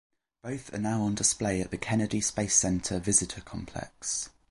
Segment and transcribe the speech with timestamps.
[0.41, 4.31] Both are now on display at the Kennedy Space Center Visitor Complex.